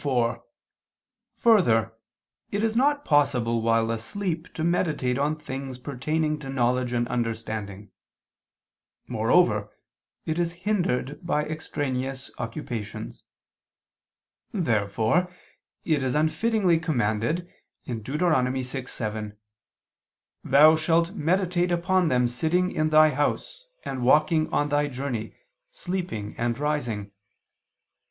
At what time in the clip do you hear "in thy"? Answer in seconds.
22.71-23.11